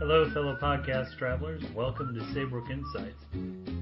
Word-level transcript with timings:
Hello, 0.00 0.28
fellow 0.30 0.56
podcast 0.56 1.16
travelers. 1.18 1.62
Welcome 1.74 2.14
to 2.14 2.32
Saybrook 2.32 2.70
Insights, 2.70 3.22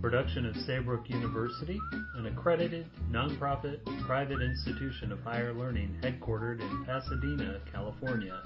production 0.01 0.47
of 0.47 0.57
Saybrook 0.57 1.09
University, 1.09 1.79
an 2.17 2.27
accredited, 2.27 2.87
nonprofit, 3.11 3.79
private 4.05 4.43
institution 4.43 5.13
of 5.13 5.23
higher 5.23 5.55
learning 5.55 5.97
headquartered 6.03 6.61
in 6.61 6.85
Pasadena, 6.85 7.61
California. 7.73 8.43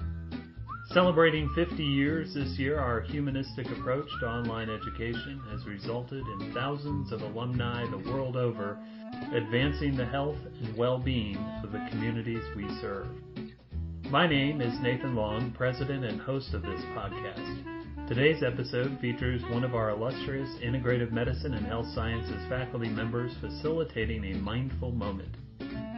Celebrating 0.93 1.49
50 1.55 1.83
years 1.83 2.35
this 2.35 2.59
year, 2.59 2.77
our 2.77 3.01
humanistic 3.01 3.65
approach 3.71 4.07
to 4.19 4.27
online 4.27 4.69
education 4.69 5.41
has 5.49 5.65
resulted 5.65 6.23
in 6.27 6.53
thousands 6.53 7.11
of 7.11 7.23
alumni 7.23 7.83
the 7.89 8.11
world 8.11 8.37
over 8.37 8.77
advancing 9.33 9.97
the 9.97 10.05
health 10.05 10.37
and 10.61 10.77
well-being 10.77 11.37
of 11.63 11.71
the 11.71 11.83
communities 11.89 12.43
we 12.55 12.67
serve. 12.79 13.07
My 14.11 14.27
name 14.27 14.61
is 14.61 14.79
Nathan 14.81 15.15
Long, 15.15 15.51
president 15.57 16.05
and 16.05 16.21
host 16.21 16.53
of 16.53 16.61
this 16.61 16.81
podcast. 16.95 18.07
Today's 18.07 18.43
episode 18.43 18.99
features 18.99 19.41
one 19.49 19.63
of 19.63 19.73
our 19.73 19.89
illustrious 19.89 20.49
integrative 20.63 21.11
medicine 21.11 21.55
and 21.55 21.65
health 21.65 21.87
sciences 21.95 22.47
faculty 22.49 22.89
members 22.89 23.31
facilitating 23.41 24.23
a 24.25 24.37
mindful 24.37 24.91
moment. 24.91 25.37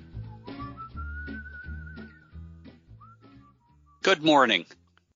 Good 4.03 4.23
morning. 4.23 4.67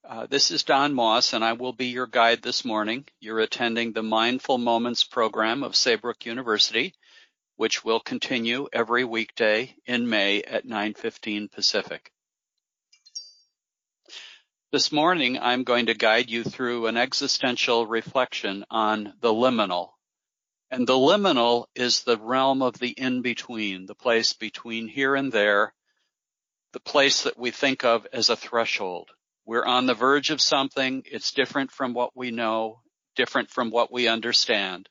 Uh, 0.09 0.25
this 0.25 0.51
is 0.51 0.63
Don 0.63 0.95
Moss, 0.95 1.35
and 1.35 1.45
I 1.45 1.53
will 1.53 1.75
be 1.75 1.89
your 1.89 2.07
guide 2.07 2.41
this 2.41 2.65
morning. 2.65 3.05
You're 3.21 3.41
attending 3.41 3.93
the 3.93 4.03
Mindful 4.03 4.57
Moments 4.57 5.05
program 5.05 5.63
of 5.63 5.77
Saybrook 5.77 6.25
University, 6.25 6.95
which 7.57 7.85
will 7.85 8.01
continue 8.01 8.69
every 8.73 9.05
weekday 9.05 9.77
in 9.85 10.09
May 10.09 10.41
at 10.41 10.65
9:15 10.65 11.53
Pacific. 11.53 12.11
This 14.73 14.91
morning, 14.91 15.39
I'm 15.39 15.65
going 15.65 15.85
to 15.87 15.95
guide 15.95 16.31
you 16.31 16.45
through 16.45 16.87
an 16.87 16.97
existential 16.97 17.87
reflection 17.87 18.65
on 18.71 19.13
the 19.21 19.29
liminal. 19.29 19.91
And 20.71 20.87
the 20.87 20.95
liminal 20.95 21.67
is 21.75 22.05
the 22.05 22.17
realm 22.17 22.63
of 22.63 22.79
the 22.79 22.89
in-between, 22.89 23.85
the 23.85 23.95
place 23.95 24.33
between 24.33 24.89
here 24.89 25.15
and 25.15 25.31
there, 25.31 25.75
the 26.73 26.81
place 26.81 27.25
that 27.25 27.39
we 27.39 27.51
think 27.51 27.85
of 27.85 28.07
as 28.15 28.31
a 28.31 28.37
threshold. 28.37 29.11
We're 29.45 29.67
on 29.67 29.85
the 29.85 29.93
verge 29.93 30.31
of 30.31 30.41
something. 30.41 31.03
It's 31.05 31.33
different 31.33 31.71
from 31.71 31.93
what 31.93 32.17
we 32.17 32.31
know, 32.31 32.81
different 33.15 33.51
from 33.51 33.71
what 33.71 33.93
we 33.93 34.09
understand. 34.09 34.89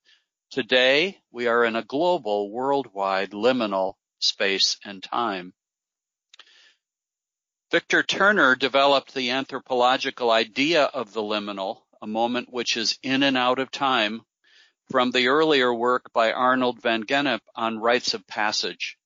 Today, 0.52 1.18
we 1.32 1.48
are 1.48 1.66
in 1.66 1.76
a 1.76 1.84
global, 1.84 2.52
worldwide, 2.52 3.32
liminal 3.32 3.96
space 4.20 4.78
and 4.86 5.02
time. 5.02 5.56
Victor 7.72 8.04
Turner 8.04 8.54
developed 8.58 9.14
the 9.14 9.30
anthropological 9.30 10.30
idea 10.30 10.84
of 10.84 11.14
the 11.14 11.22
liminal, 11.22 11.84
a 12.02 12.08
moment 12.08 12.52
which 12.52 12.76
is 12.76 13.00
in 13.02 13.24
and 13.24 13.38
out 13.38 13.60
of 13.60 13.72
time, 13.72 14.24
from 14.90 15.12
the 15.12 15.30
earlier 15.30 15.74
work 15.74 16.12
by 16.12 16.34
Arnold 16.34 16.82
van 16.82 17.04
Gennep 17.06 17.40
on 17.56 17.80
rites 17.80 18.14
of 18.14 18.28
passage. 18.28 18.98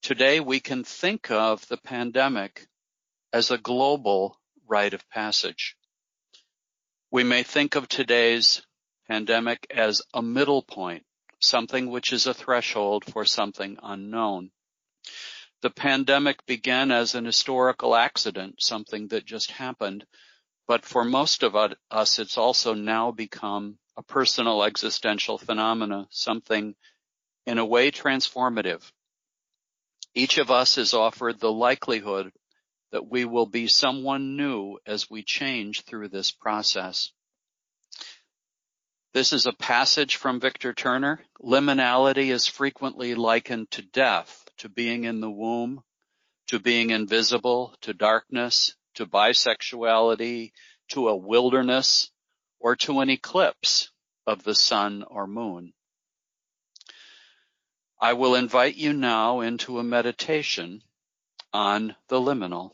Today 0.00 0.38
we 0.38 0.60
can 0.60 0.84
think 0.84 1.32
of 1.32 1.66
the 1.66 1.76
pandemic 1.76 2.68
as 3.32 3.50
a 3.50 3.58
global 3.58 4.38
rite 4.68 4.94
of 4.94 5.10
passage. 5.10 5.76
We 7.10 7.24
may 7.24 7.42
think 7.42 7.74
of 7.74 7.88
today's 7.88 8.62
pandemic 9.08 9.66
as 9.74 10.02
a 10.14 10.22
middle 10.22 10.62
point, 10.62 11.04
something 11.40 11.90
which 11.90 12.12
is 12.12 12.28
a 12.28 12.34
threshold 12.34 13.04
for 13.12 13.24
something 13.24 13.76
unknown. 13.82 14.52
The 15.60 15.70
pandemic 15.70 16.46
began 16.46 16.92
as 16.92 17.14
an 17.14 17.24
historical 17.24 17.96
accident, 17.96 18.62
something 18.62 19.08
that 19.08 19.24
just 19.24 19.50
happened, 19.50 20.06
but 20.68 20.84
for 20.84 21.04
most 21.04 21.42
of 21.42 21.56
us, 21.56 22.18
it's 22.18 22.38
also 22.38 22.74
now 22.74 23.10
become 23.10 23.78
a 23.96 24.02
personal 24.02 24.62
existential 24.62 25.38
phenomena, 25.38 26.06
something 26.10 26.76
in 27.46 27.58
a 27.58 27.66
way 27.66 27.90
transformative. 27.90 28.92
Each 30.14 30.38
of 30.38 30.50
us 30.50 30.78
is 30.78 30.94
offered 30.94 31.40
the 31.40 31.52
likelihood 31.52 32.30
that 32.92 33.10
we 33.10 33.24
will 33.24 33.46
be 33.46 33.66
someone 33.66 34.36
new 34.36 34.78
as 34.86 35.10
we 35.10 35.22
change 35.22 35.82
through 35.82 36.08
this 36.08 36.30
process. 36.30 37.10
This 39.14 39.32
is 39.32 39.46
a 39.46 39.52
passage 39.52 40.16
from 40.16 40.38
Victor 40.38 40.72
Turner. 40.72 41.20
Liminality 41.42 42.30
is 42.30 42.46
frequently 42.46 43.14
likened 43.14 43.70
to 43.72 43.82
death, 43.82 44.47
to 44.58 44.68
being 44.68 45.04
in 45.04 45.20
the 45.20 45.30
womb, 45.30 45.82
to 46.48 46.58
being 46.58 46.90
invisible, 46.90 47.74
to 47.82 47.94
darkness, 47.94 48.74
to 48.94 49.06
bisexuality, 49.06 50.52
to 50.88 51.08
a 51.08 51.16
wilderness, 51.16 52.10
or 52.58 52.74
to 52.74 53.00
an 53.00 53.10
eclipse 53.10 53.90
of 54.26 54.42
the 54.42 54.54
sun 54.54 55.04
or 55.04 55.26
moon. 55.26 55.72
I 58.00 58.14
will 58.14 58.34
invite 58.34 58.76
you 58.76 58.92
now 58.92 59.40
into 59.40 59.78
a 59.78 59.84
meditation 59.84 60.82
on 61.52 61.96
the 62.08 62.20
liminal. 62.20 62.72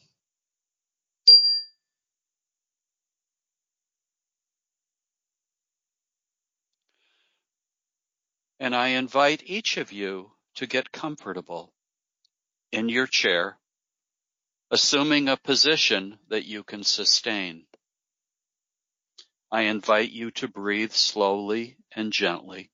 And 8.60 8.74
I 8.74 8.88
invite 8.88 9.42
each 9.44 9.76
of 9.76 9.92
you 9.92 10.32
to 10.54 10.66
get 10.66 10.92
comfortable 10.92 11.73
in 12.74 12.88
your 12.88 13.06
chair, 13.06 13.56
assuming 14.72 15.28
a 15.28 15.36
position 15.36 16.18
that 16.28 16.44
you 16.44 16.64
can 16.64 16.82
sustain. 16.82 17.64
I 19.52 19.62
invite 19.62 20.10
you 20.10 20.32
to 20.32 20.48
breathe 20.48 20.90
slowly 20.90 21.76
and 21.94 22.12
gently 22.12 22.72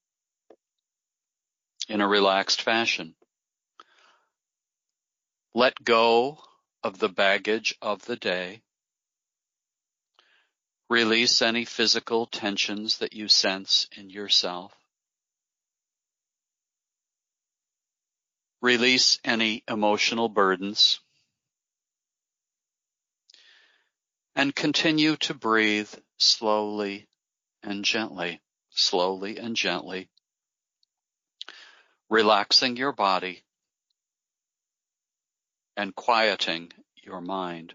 in 1.87 2.01
a 2.01 2.09
relaxed 2.09 2.63
fashion. 2.63 3.15
Let 5.55 5.85
go 5.85 6.39
of 6.83 6.99
the 6.99 7.11
baggage 7.11 7.77
of 7.83 8.03
the 8.07 8.17
day. 8.17 8.63
Release 10.89 11.43
any 11.43 11.67
physical 11.67 12.25
tensions 12.25 12.99
that 12.99 13.13
you 13.13 13.29
sense 13.29 13.87
in 13.95 14.09
yourself. 14.09 14.73
Release 18.61 19.19
any 19.25 19.65
emotional 19.69 20.29
burdens. 20.29 21.01
And 24.37 24.55
continue 24.55 25.17
to 25.17 25.35
breathe 25.35 25.93
slowly 26.19 27.09
and 27.63 27.85
gently, 27.85 28.41
slowly 28.71 29.39
and 29.39 29.57
gently 29.57 30.09
relaxing 32.11 32.77
your 32.77 32.93
body 32.93 33.43
and 35.77 35.95
quieting 35.95 36.73
your 36.97 37.21
mind. 37.21 37.73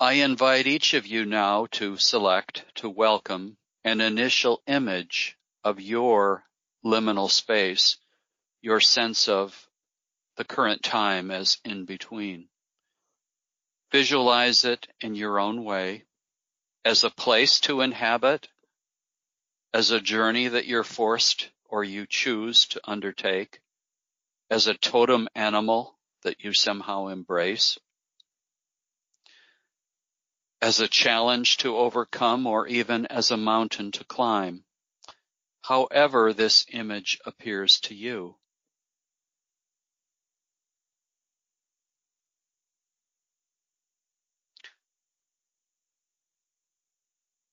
I 0.00 0.12
invite 0.12 0.68
each 0.68 0.94
of 0.94 1.08
you 1.08 1.24
now 1.24 1.66
to 1.72 1.96
select, 1.96 2.64
to 2.76 2.88
welcome 2.88 3.56
an 3.82 4.00
initial 4.00 4.62
image 4.68 5.36
of 5.64 5.80
your 5.80 6.44
liminal 6.84 7.28
space, 7.28 7.96
your 8.62 8.78
sense 8.78 9.28
of 9.28 9.68
the 10.36 10.44
current 10.44 10.84
time 10.84 11.32
as 11.32 11.58
in 11.64 11.84
between. 11.84 12.48
Visualize 13.90 14.64
it 14.64 14.86
in 15.00 15.16
your 15.16 15.40
own 15.40 15.64
way 15.64 16.04
as 16.84 17.02
a 17.02 17.10
place 17.10 17.58
to 17.60 17.80
inhabit, 17.80 18.46
as 19.74 19.90
a 19.90 20.00
journey 20.00 20.46
that 20.46 20.66
you're 20.66 20.84
forced 20.84 21.50
or 21.64 21.82
you 21.82 22.06
choose 22.06 22.66
to 22.66 22.80
undertake, 22.84 23.60
as 24.48 24.68
a 24.68 24.74
totem 24.74 25.28
animal 25.34 25.98
that 26.22 26.44
you 26.44 26.52
somehow 26.52 27.08
embrace, 27.08 27.80
as 30.60 30.80
a 30.80 30.88
challenge 30.88 31.58
to 31.58 31.76
overcome 31.76 32.46
or 32.46 32.66
even 32.66 33.06
as 33.06 33.30
a 33.30 33.36
mountain 33.36 33.92
to 33.92 34.04
climb, 34.04 34.64
however 35.62 36.32
this 36.32 36.66
image 36.70 37.20
appears 37.24 37.80
to 37.80 37.94
you. 37.94 38.34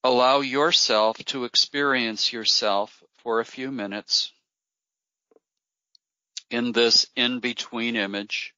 Allow 0.04 0.42
yourself 0.42 1.18
to 1.26 1.46
experience 1.46 2.32
yourself 2.32 3.04
for 3.18 3.40
a 3.40 3.46
few 3.46 3.72
minutes 3.72 4.32
in 6.50 6.72
this 6.72 7.08
in-between 7.16 7.96
image. 7.96 8.55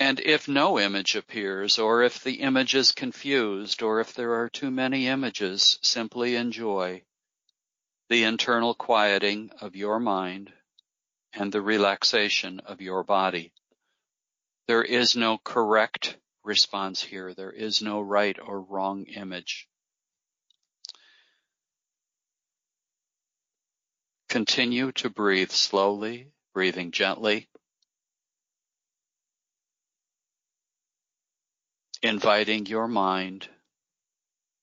And 0.00 0.18
if 0.18 0.48
no 0.48 0.80
image 0.80 1.14
appears, 1.14 1.78
or 1.78 2.02
if 2.02 2.24
the 2.24 2.40
image 2.40 2.74
is 2.74 2.90
confused, 2.90 3.82
or 3.82 4.00
if 4.00 4.14
there 4.14 4.32
are 4.36 4.48
too 4.48 4.70
many 4.70 5.06
images, 5.06 5.78
simply 5.82 6.36
enjoy 6.36 7.02
the 8.08 8.24
internal 8.24 8.74
quieting 8.74 9.50
of 9.60 9.76
your 9.76 10.00
mind 10.00 10.50
and 11.34 11.52
the 11.52 11.60
relaxation 11.60 12.60
of 12.60 12.80
your 12.80 13.04
body. 13.04 13.52
There 14.66 14.82
is 14.82 15.16
no 15.16 15.36
correct 15.36 16.16
response 16.44 17.02
here. 17.02 17.34
There 17.34 17.52
is 17.52 17.82
no 17.82 18.00
right 18.00 18.38
or 18.40 18.62
wrong 18.62 19.04
image. 19.04 19.68
Continue 24.30 24.92
to 24.92 25.10
breathe 25.10 25.50
slowly, 25.50 26.32
breathing 26.54 26.90
gently. 26.90 27.50
Inviting 32.02 32.64
your 32.66 32.88
mind 32.88 33.48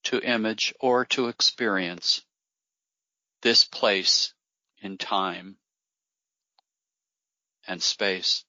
to 0.06 0.20
image 0.22 0.74
or 0.80 1.06
to 1.06 1.28
experience 1.28 2.24
this 3.42 3.64
place 3.64 4.34
in 4.82 4.98
time 4.98 5.58
and 7.68 7.82
space. 7.82 8.44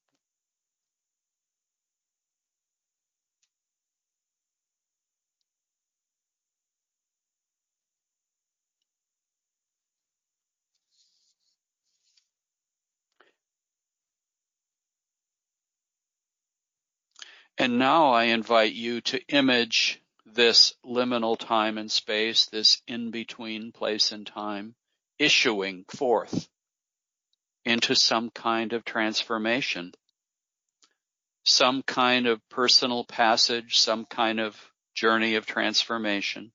And 17.61 17.77
now 17.77 18.13
I 18.13 18.25
invite 18.25 18.73
you 18.73 19.01
to 19.01 19.21
image 19.27 20.01
this 20.25 20.75
liminal 20.87 21.37
time 21.37 21.77
and 21.77 21.91
space, 21.91 22.47
this 22.47 22.81
in-between 22.87 23.73
place 23.73 24.13
and 24.13 24.25
time, 24.25 24.77
issuing 25.19 25.85
forth 25.89 26.49
into 27.65 27.97
some 27.97 28.31
kind 28.31 28.73
of 28.73 28.85
transformation, 28.85 29.93
some 31.45 31.83
kind 31.83 32.29
of 32.29 32.41
personal 32.49 33.05
passage, 33.05 33.79
some 33.79 34.05
kind 34.05 34.39
of 34.39 34.57
journey 34.95 35.35
of 35.35 35.45
transformation. 35.45 36.53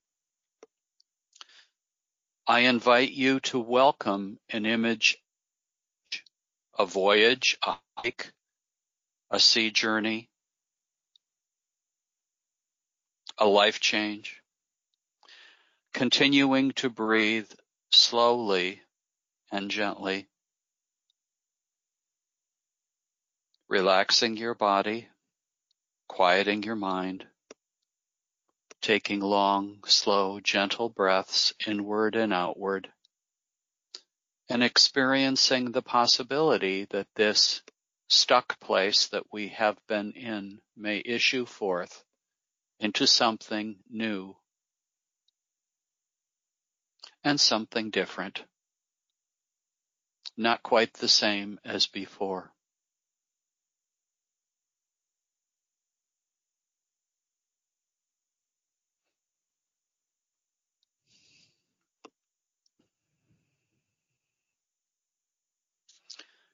I 2.48 2.62
invite 2.62 3.12
you 3.12 3.42
to 3.42 3.60
welcome 3.60 4.40
an 4.50 4.66
image, 4.66 5.18
a 6.80 6.86
voyage, 6.86 7.58
a 7.62 7.76
hike, 7.98 8.32
a 9.30 9.40
sea 9.40 9.70
journey, 9.70 10.30
a 13.44 13.46
life 13.46 13.82
change. 13.82 14.42
Continuing 15.94 16.72
to 16.72 16.90
breathe 16.90 17.52
slowly 17.92 18.82
and 19.52 19.70
gently. 19.70 20.30
Relaxing 23.68 24.38
your 24.38 24.56
body, 24.56 25.10
quieting 26.08 26.64
your 26.64 26.78
mind, 26.78 27.28
taking 28.82 29.20
long, 29.20 29.84
slow, 29.88 30.40
gentle 30.40 30.88
breaths 30.88 31.54
inward 31.68 32.16
and 32.16 32.32
outward, 32.32 32.90
and 34.48 34.64
experiencing 34.64 35.74
the 35.74 35.82
possibility 35.82 36.86
that 36.92 37.08
this 37.18 37.62
stuck 38.08 38.58
place 38.62 39.08
that 39.08 39.34
we 39.34 39.50
have 39.50 39.78
been 39.90 40.14
in 40.14 40.62
may 40.78 41.02
issue 41.04 41.46
forth 41.46 42.06
into 42.84 43.08
something 43.08 43.78
new 43.90 44.36
and 47.24 47.40
something 47.40 47.90
different. 47.90 48.44
Not 50.36 50.62
quite 50.64 50.94
the 50.96 51.08
same 51.08 51.62
as 51.64 51.88
before. 51.88 52.52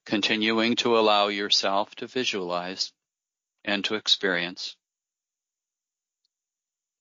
Continuing 0.06 0.76
to 0.76 0.96
allow 0.96 1.30
yourself 1.30 1.96
to 1.96 2.06
visualize 2.06 2.94
and 3.66 3.84
to 3.86 3.96
experience 3.96 4.76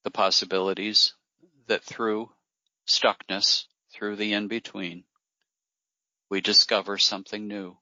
the 0.09 0.13
possibilities 0.13 1.13
that 1.67 1.85
through 1.85 2.31
stuckness, 2.87 3.67
through 3.93 4.17
the 4.17 4.33
in-between, 4.33 5.05
we 6.31 6.41
discover 6.41 6.97
something 6.97 7.47
new. 7.47 7.77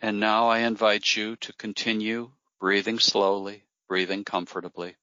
And 0.00 0.18
now 0.20 0.48
I 0.48 0.60
invite 0.60 1.14
you 1.14 1.36
to 1.36 1.52
continue 1.52 2.30
breathing 2.58 2.98
slowly, 2.98 3.64
breathing 3.88 4.24
comfortably. 4.24 4.96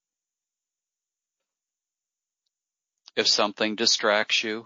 If 3.16 3.28
something 3.28 3.76
distracts 3.76 4.44
you, 4.44 4.66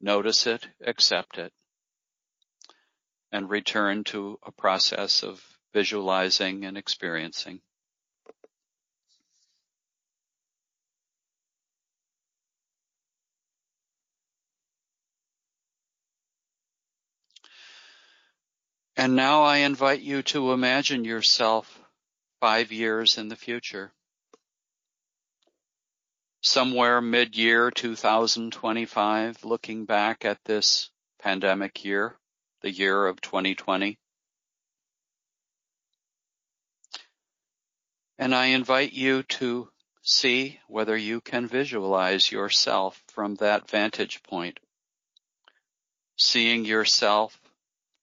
notice 0.00 0.46
it, 0.46 0.68
accept 0.86 1.36
it 1.36 1.52
and 3.32 3.48
return 3.48 4.04
to 4.04 4.38
a 4.44 4.52
process 4.52 5.22
of 5.22 5.42
visualizing 5.72 6.64
and 6.64 6.76
experiencing. 6.76 7.60
And 18.96 19.16
now 19.16 19.44
I 19.44 19.58
invite 19.58 20.02
you 20.02 20.22
to 20.24 20.52
imagine 20.52 21.04
yourself 21.04 21.80
five 22.40 22.70
years 22.70 23.16
in 23.16 23.28
the 23.28 23.36
future. 23.36 23.92
Somewhere 26.42 27.00
mid-year 27.00 27.70
2025, 27.70 29.44
looking 29.44 29.86
back 29.86 30.24
at 30.26 30.38
this 30.44 30.90
pandemic 31.22 31.82
year 31.84 32.19
the 32.62 32.70
year 32.70 33.06
of 33.06 33.20
2020. 33.20 33.98
And 38.18 38.34
I 38.34 38.46
invite 38.46 38.92
you 38.92 39.22
to 39.22 39.70
see 40.02 40.60
whether 40.68 40.96
you 40.96 41.20
can 41.20 41.46
visualize 41.46 42.30
yourself 42.30 43.02
from 43.08 43.36
that 43.36 43.70
vantage 43.70 44.22
point. 44.22 44.60
Seeing 46.16 46.64
yourself 46.64 47.40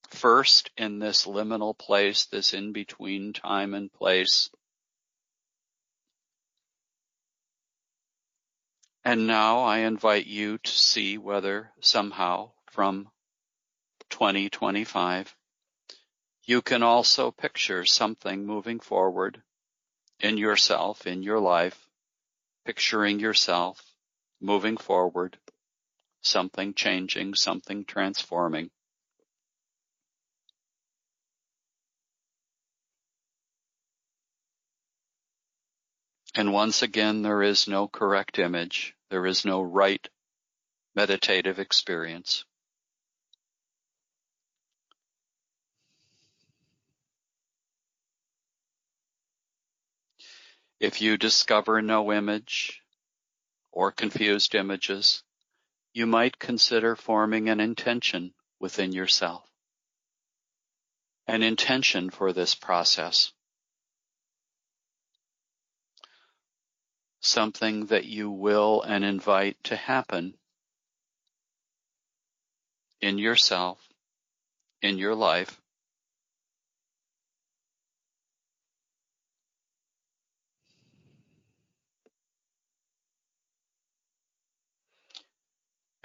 first 0.10 0.72
in 0.78 1.00
this 1.00 1.26
liminal 1.26 1.78
place, 1.78 2.26
this 2.26 2.54
in 2.54 2.72
between 2.72 3.34
time 3.34 3.74
and 3.74 3.92
place. 3.92 4.50
And 9.04 9.28
now 9.28 9.60
I 9.60 9.80
invite 9.80 10.26
you 10.26 10.58
to 10.58 10.72
see 10.72 11.18
whether 11.18 11.72
somehow 11.80 12.52
from 12.72 13.10
2025. 14.10 15.36
You 16.44 16.62
can 16.62 16.84
also 16.84 17.32
picture 17.32 17.86
something 17.86 18.46
moving 18.46 18.80
forward 18.80 19.42
in 20.20 20.38
yourself, 20.38 21.06
in 21.06 21.24
your 21.24 21.40
life, 21.40 21.90
picturing 22.66 23.20
yourself 23.20 23.82
moving 24.40 24.78
forward, 24.78 25.38
something 26.22 26.74
changing, 26.74 27.36
something 27.36 27.86
transforming. 27.86 28.70
And 36.36 36.54
once 36.54 36.84
again, 36.84 37.24
there 37.24 37.42
is 37.42 37.68
no 37.68 37.88
correct 37.88 38.38
image. 38.38 38.96
There 39.10 39.26
is 39.26 39.44
no 39.44 39.62
right 39.62 40.08
meditative 40.94 41.58
experience. 41.58 42.46
If 50.80 51.02
you 51.02 51.18
discover 51.18 51.82
no 51.82 52.12
image 52.14 52.82
or 53.72 53.92
confused 53.92 54.56
images, 54.56 55.24
you 55.94 56.06
might 56.06 56.40
consider 56.40 56.96
forming 56.96 57.50
an 57.50 57.60
intention 57.60 58.34
within 58.60 58.92
yourself. 58.92 59.48
an 61.28 61.44
intention 61.44 62.10
for 62.10 62.32
this 62.32 62.56
process. 62.56 63.34
Something 67.20 67.88
that 67.88 68.06
you 68.06 68.32
will 68.32 68.82
and 68.82 69.04
invite 69.04 69.62
to 69.66 69.76
happen 69.76 70.36
in 73.02 73.18
yourself, 73.18 73.86
in 74.82 74.98
your 74.98 75.16
life, 75.16 75.60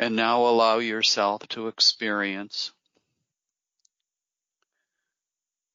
And 0.03 0.17
now 0.17 0.47
allow 0.47 0.81
yourself 0.81 1.47
to 1.51 1.69
experience 1.69 2.73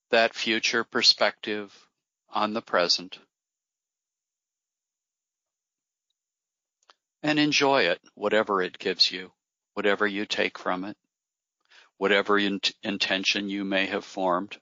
that 0.10 0.36
future 0.36 0.84
perspective 0.84 1.74
on 2.30 2.52
the 2.52 2.62
present. 2.62 3.20
And 7.24 7.40
enjoy 7.40 7.84
it, 7.84 8.02
whatever 8.16 8.62
it 8.62 8.78
gives 8.78 9.10
you, 9.10 9.32
whatever 9.76 10.06
you 10.06 10.26
take 10.26 10.60
from 10.60 10.84
it, 10.84 10.98
whatever 11.96 12.38
in- 12.38 12.60
intention 12.84 13.48
you 13.48 13.64
may 13.64 13.86
have 13.86 14.04
formed. 14.04 14.58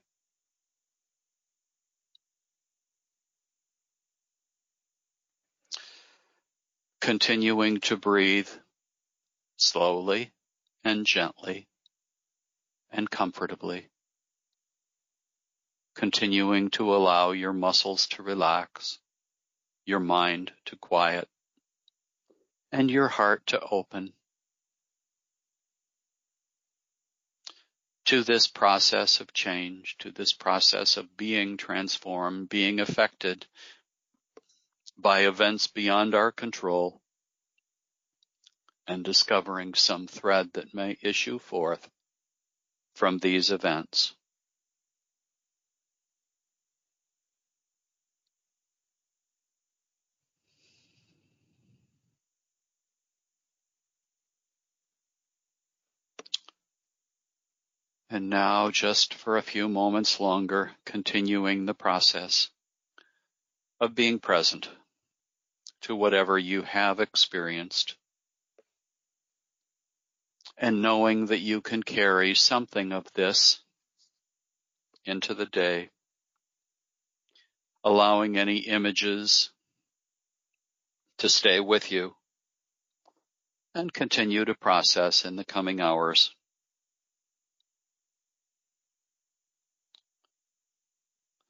Continuing 7.00 7.80
to 7.80 7.96
breathe 7.96 8.48
slowly 9.56 10.32
and 10.84 11.06
gently 11.06 11.68
and 12.90 13.10
comfortably, 13.10 13.88
continuing 15.94 16.70
to 16.70 16.94
allow 16.94 17.32
your 17.32 17.52
muscles 17.52 18.06
to 18.06 18.22
relax, 18.22 18.98
your 19.84 20.00
mind 20.00 20.52
to 20.66 20.76
quiet, 20.76 21.28
and 22.72 22.90
your 22.90 23.08
heart 23.08 23.46
to 23.46 23.60
open. 23.70 24.12
To 28.06 28.22
this 28.22 28.46
process 28.46 29.20
of 29.20 29.32
change, 29.32 29.96
to 29.98 30.12
this 30.12 30.32
process 30.32 30.96
of 30.96 31.16
being 31.16 31.56
transformed, 31.56 32.48
being 32.48 32.78
affected 32.78 33.46
by 34.96 35.26
events 35.26 35.66
beyond 35.66 36.14
our 36.14 36.30
control, 36.30 37.02
and 38.88 39.04
discovering 39.04 39.74
some 39.74 40.06
thread 40.06 40.52
that 40.52 40.74
may 40.74 40.96
issue 41.02 41.38
forth 41.38 41.88
from 42.94 43.18
these 43.18 43.50
events. 43.50 44.14
And 58.08 58.30
now 58.30 58.70
just 58.70 59.14
for 59.14 59.36
a 59.36 59.42
few 59.42 59.68
moments 59.68 60.20
longer, 60.20 60.70
continuing 60.84 61.66
the 61.66 61.74
process 61.74 62.50
of 63.80 63.94
being 63.94 64.20
present 64.20 64.70
to 65.82 65.94
whatever 65.94 66.38
you 66.38 66.62
have 66.62 67.00
experienced 67.00 67.96
and 70.58 70.80
knowing 70.80 71.26
that 71.26 71.40
you 71.40 71.60
can 71.60 71.82
carry 71.82 72.34
something 72.34 72.92
of 72.92 73.04
this 73.14 73.60
into 75.04 75.34
the 75.34 75.46
day, 75.46 75.90
allowing 77.84 78.36
any 78.36 78.58
images 78.58 79.50
to 81.18 81.28
stay 81.28 81.60
with 81.60 81.92
you 81.92 82.14
and 83.74 83.92
continue 83.92 84.44
to 84.44 84.54
process 84.54 85.24
in 85.24 85.36
the 85.36 85.44
coming 85.44 85.80
hours. 85.80 86.34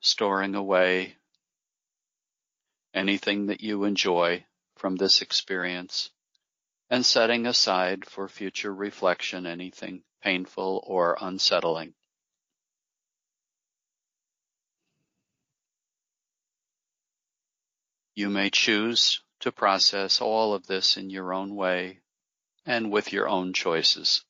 Storing 0.00 0.54
away 0.54 1.16
anything 2.92 3.46
that 3.46 3.60
you 3.60 3.84
enjoy 3.84 4.44
from 4.76 4.96
this 4.96 5.22
experience 5.22 6.10
and 6.90 7.04
setting 7.04 7.46
aside 7.46 8.04
for 8.04 8.28
future 8.28 8.72
reflection 8.72 9.46
anything 9.46 10.02
painful 10.22 10.82
or 10.86 11.16
unsettling. 11.20 11.94
You 18.14 18.30
may 18.30 18.50
choose 18.50 19.20
to 19.40 19.52
process 19.52 20.20
all 20.20 20.54
of 20.54 20.66
this 20.66 20.96
in 20.96 21.10
your 21.10 21.34
own 21.34 21.54
way 21.54 22.00
and 22.64 22.90
with 22.90 23.12
your 23.12 23.28
own 23.28 23.52
choices. 23.52 24.24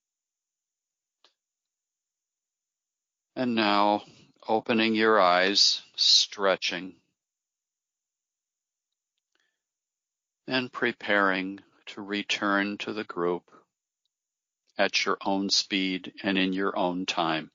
And 3.37 3.55
now 3.55 4.03
opening 4.49 4.95
your 4.95 5.21
eyes, 5.21 5.83
stretching, 5.95 6.97
and 10.49 10.73
preparing 10.73 11.61
to 11.87 12.03
return 12.03 12.79
to 12.79 12.93
the 12.93 13.05
group 13.05 13.45
at 14.79 15.05
your 15.05 15.19
own 15.25 15.51
speed 15.51 16.13
and 16.23 16.39
in 16.39 16.53
your 16.53 16.77
own 16.79 17.07
time. 17.07 17.51